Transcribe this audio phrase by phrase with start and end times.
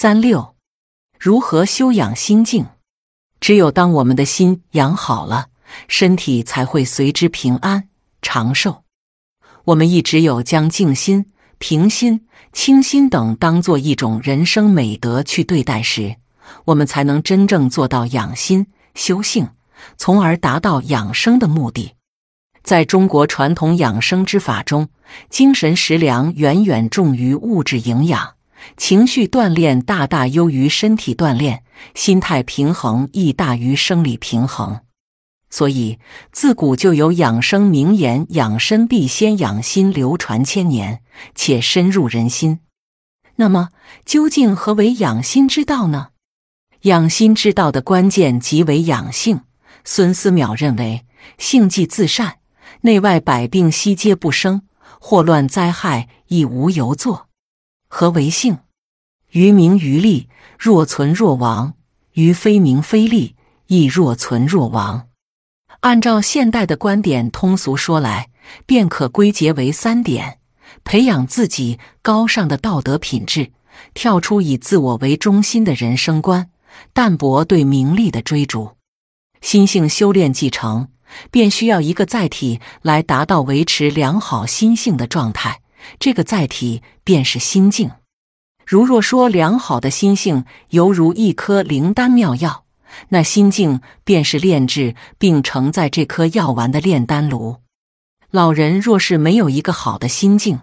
[0.00, 0.54] 三六，
[1.18, 2.66] 如何修养心境？
[3.40, 5.48] 只有当我们的心养好了，
[5.88, 7.88] 身体才会随之平安
[8.22, 8.84] 长寿。
[9.64, 16.14] 我们一直有将静心、平心、清心等当做一种人生美德去对待时，
[16.66, 19.48] 我们才能真正做到养心修性，
[19.96, 21.94] 从而达到养生的目的。
[22.62, 24.90] 在中国传统养生之法中，
[25.28, 28.37] 精神食粮远远重于物质营养。
[28.76, 31.62] 情绪锻炼大大优于身体锻炼，
[31.94, 34.80] 心态平衡亦大于生理平衡。
[35.50, 35.98] 所以，
[36.30, 41.00] 自古就有养生名言：“养生必先养心”，流传千年，
[41.34, 42.60] 且深入人心。
[43.36, 43.70] 那么，
[44.04, 46.08] 究竟何为养心之道呢？
[46.82, 49.40] 养心之道的关键即为养性。
[49.84, 51.06] 孙思邈认为
[51.38, 52.40] ：“性即自善，
[52.82, 54.62] 内外百病悉皆不生，
[55.00, 57.27] 祸乱灾害亦无由作。”
[57.88, 58.58] 何为性？
[59.30, 60.28] 于名于利，
[60.58, 61.72] 若存若亡；
[62.12, 63.34] 于非名非利，
[63.66, 65.08] 亦若存若亡。
[65.80, 68.30] 按照现代的观点，通俗说来，
[68.66, 70.38] 便可归结为三点：
[70.84, 73.52] 培养自己高尚的道德品质，
[73.94, 76.50] 跳出以自我为中心的人生观，
[76.92, 78.72] 淡泊对名利的追逐。
[79.40, 80.88] 心性修炼继承，
[81.30, 85.60] 便需要一个载体来达到维持良好心性的状态。
[85.98, 87.90] 这个载体便是心境。
[88.66, 92.64] 如若说良好的心性犹如一颗灵丹妙药，
[93.08, 97.56] 那心境便是炼制并承载这颗药丸的炼丹炉。
[98.30, 100.60] 老人若是没有一个好的心境，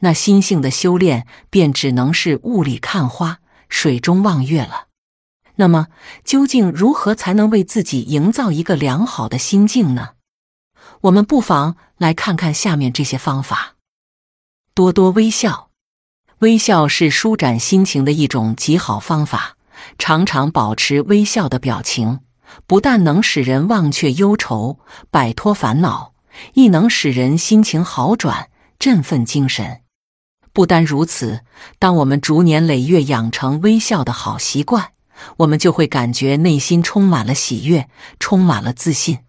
[0.00, 3.38] 那心性的修炼便只能是雾里看花、
[3.68, 4.88] 水中望月了。
[5.54, 5.86] 那么，
[6.24, 10.10] 究竟如何才能为自己营造一个良好的心境呢？
[11.02, 13.75] 我们不妨来看看下面这些方法。
[14.76, 15.70] 多多微笑，
[16.40, 19.56] 微笑是舒展心情的一种极好方法。
[19.98, 22.20] 常常保持微笑的表情，
[22.66, 24.78] 不但能使人忘却忧愁、
[25.10, 26.12] 摆脱烦恼，
[26.52, 29.80] 亦能使人心情好转、振奋精神。
[30.52, 31.40] 不单如此，
[31.78, 34.90] 当我们逐年累月养成微笑的好习惯，
[35.38, 37.88] 我们就会感觉内心充满了喜悦，
[38.20, 39.20] 充满了自信。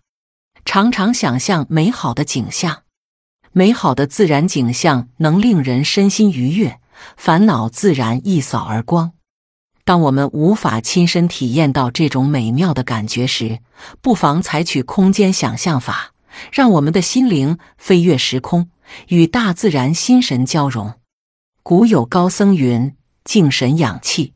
[0.66, 2.82] 常常想象美好的景象。
[3.58, 6.80] 美好的自然景象能令人身心愉悦，
[7.16, 9.14] 烦恼自然一扫而光。
[9.84, 13.58] 当我们无法亲身体验到这种美妙的感觉时，
[14.00, 16.12] 不妨采取空间想象法，
[16.52, 18.70] 让我们的心灵飞越时空，
[19.08, 20.94] 与大自然心神交融。
[21.64, 22.94] 古有高僧云
[23.26, 24.34] ：“静神养气。”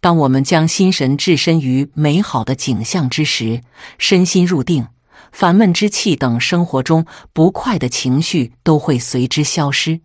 [0.00, 3.60] 当我们将心神置身于美好的景象之时，
[3.98, 4.86] 身心入定。
[5.32, 10.00] 烦闷之气等生活中不快的情绪都会随之消失。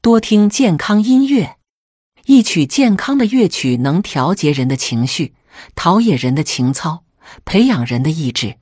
[0.00, 1.56] 多听健康音乐，
[2.26, 5.34] 一曲健康的乐曲能调节人的情绪，
[5.74, 7.04] 陶冶人的情操，
[7.44, 8.56] 培养人的意志。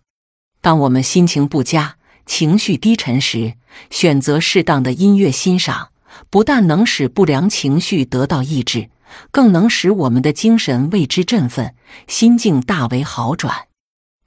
[0.60, 3.54] 当我们心情不佳、情绪低沉时，
[3.90, 5.88] 选择适当的音乐欣赏，
[6.30, 8.90] 不但能使不良情绪得到抑制，
[9.32, 11.74] 更能使我们的精神为之振奋，
[12.06, 13.66] 心境大为好转。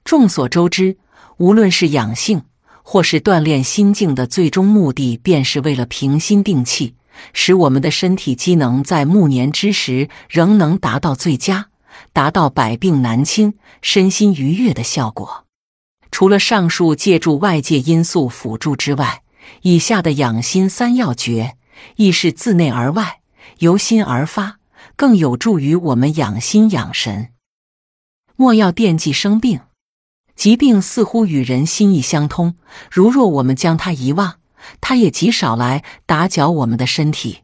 [0.04, 0.98] 众所周知。
[1.38, 2.42] 无论是养性，
[2.82, 6.94] 或是锻炼心境的最终目的，便是为了平心定气，
[7.32, 11.68] 使我们的身体机能在暮年之时仍能达到最佳，
[12.12, 15.44] 达到百病难侵、身心愉悦的效果。
[16.10, 19.22] 除了上述借助外界因素辅助之外，
[19.62, 21.56] 以下的养心三要诀
[21.96, 23.20] 亦是自内而外、
[23.58, 24.58] 由心而发，
[24.96, 27.28] 更有助于我们养心养神。
[28.36, 29.60] 莫要惦记生病。
[30.36, 32.54] 疾病似乎与人心意相通，
[32.90, 34.34] 如若我们将它遗忘，
[34.80, 37.42] 它也极少来打搅我们的身体；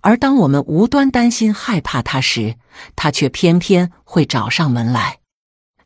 [0.00, 2.56] 而当我们无端担心害怕它时，
[2.96, 5.20] 它却偏偏会找上门来。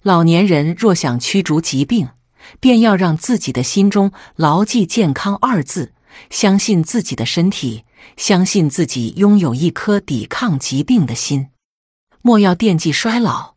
[0.03, 2.09] 老年人若想驱逐疾病，
[2.59, 5.93] 便要让自己的心中牢记“健康”二字，
[6.31, 7.85] 相信自己的身体，
[8.17, 11.49] 相信自己拥有一颗抵抗疾病的心。
[12.23, 13.56] 莫要惦记衰老。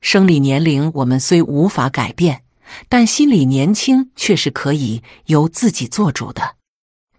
[0.00, 2.42] 生理年龄我们虽无法改变，
[2.88, 6.56] 但心理年轻却是可以由自己做主的。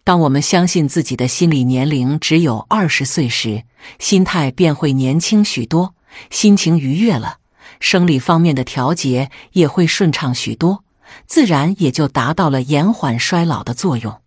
[0.03, 3.63] 当我们相信自己的心理年龄只有二十岁时，
[3.99, 5.93] 心态便会年轻许多，
[6.31, 7.37] 心情愉悦了，
[7.79, 10.83] 生理方面的调节也会顺畅许多，
[11.27, 14.21] 自然也就达到了延缓衰老的作用。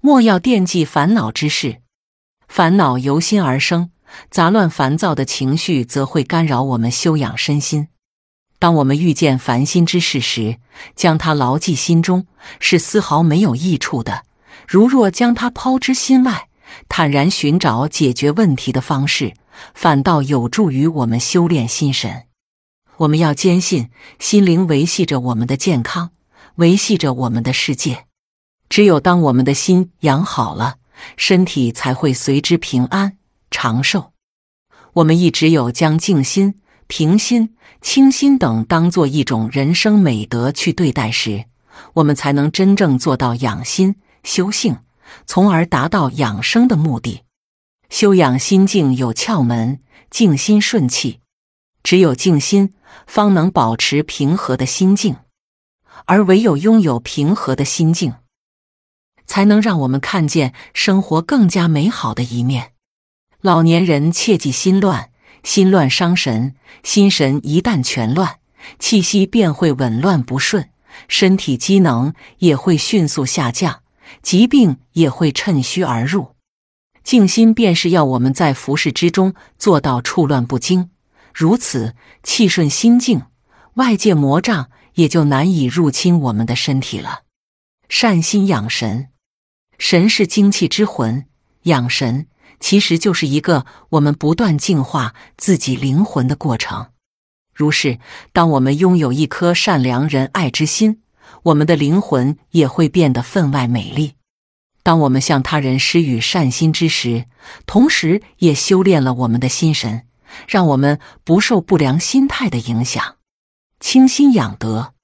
[0.00, 1.78] 莫要惦记烦恼之事，
[2.46, 3.90] 烦恼由心而生。
[4.30, 7.88] 杂乱烦躁的情绪则会干扰我们修养身心。
[8.58, 10.58] 当我们遇见烦心之事时，
[10.94, 12.26] 将它牢记心中
[12.58, 14.24] 是丝毫没有益处的。
[14.68, 16.48] 如若将它抛之心外，
[16.88, 19.34] 坦然寻找解决问题的方式，
[19.74, 22.24] 反倒有助于我们修炼心神。
[22.98, 26.10] 我们要坚信，心灵维系着我们的健康，
[26.56, 28.04] 维系着我们的世界。
[28.68, 30.76] 只有当我们的心养好了，
[31.16, 33.16] 身体才会随之平安
[33.50, 34.12] 长寿。
[34.94, 41.44] 我们亦只有将静心、平心、清心等当做一种人生美德去对待时，
[41.94, 44.78] 我们才能真正做到养心修性，
[45.26, 47.22] 从而达到养生的目的。
[47.88, 49.80] 修养心境有窍门，
[50.10, 51.20] 静心顺气。
[51.82, 52.74] 只有静心，
[53.06, 55.14] 方能保持平和的心境；
[56.04, 58.14] 而唯有拥有平和的心境，
[59.24, 62.72] 才能让我们看见生活更加美好的一面。
[63.42, 65.10] 老年人切忌心乱，
[65.42, 68.36] 心乱伤神，心神一旦全乱，
[68.78, 70.68] 气息便会紊乱不顺，
[71.08, 73.80] 身体机能也会迅速下降，
[74.20, 76.34] 疾病也会趁虚而入。
[77.02, 80.90] 静心便是要我们在浮世之中做到处乱不惊，
[81.32, 83.22] 如此气顺心静，
[83.74, 87.22] 外界魔障也就难以入侵我们的身体了。
[87.88, 89.08] 善心养神，
[89.78, 91.24] 神是精气之魂，
[91.62, 92.26] 养神。
[92.60, 96.88] 其实就是一个我们不断净化自己灵魂的过程。
[97.52, 97.98] 如是，
[98.32, 101.02] 当我们拥有一颗善良仁爱之心，
[101.42, 104.14] 我们的灵魂也会变得分外美丽。
[104.82, 107.26] 当我们向他人施予善心之时，
[107.66, 110.06] 同时也修炼了我们的心神，
[110.48, 113.16] 让我们不受不良心态的影响。
[113.78, 114.94] 清心养德，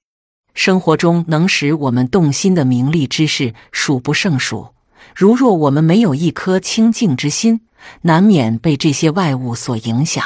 [0.55, 4.73] 生活中能使我们动心的名利之事数不胜数。
[5.17, 7.61] 如若我们没有一颗清净之心，
[8.01, 10.23] 难免被这些外物所影响。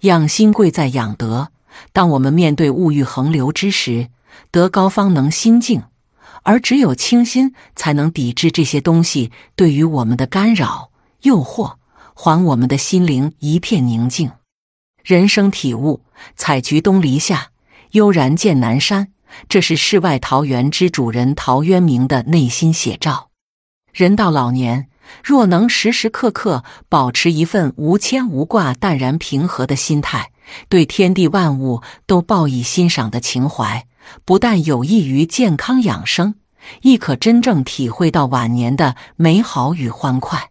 [0.00, 1.52] 养心贵在养德。
[1.92, 4.08] 当我们面对物欲横流之时，
[4.50, 5.82] 德高方能心静，
[6.42, 10.90] 而只有清心才能抵制这些东西对于我们的干扰、
[11.20, 11.74] 诱惑，
[12.14, 14.30] 还我们的心灵一片宁静。
[15.04, 16.00] 人生体悟：
[16.34, 17.50] 采菊东篱下，
[17.90, 19.08] 悠然见南山。
[19.50, 23.27] 这是世外桃源之主人陶渊明的内心写照。
[23.92, 24.88] 人到老年，
[25.24, 30.30] 若能时时刻刻保持一份无牵无挂、淡然平和的心态，
[30.68, 33.86] 对天地万物都报以欣赏的情怀，
[34.24, 36.34] 不但有益于健康养生，
[36.82, 40.50] 亦可真正体会到晚年的美好与欢快。